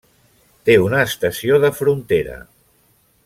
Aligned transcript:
Té 0.69 0.77
una 0.85 1.01
estació 1.09 1.59
de 1.65 1.71
frontera. 1.81 2.39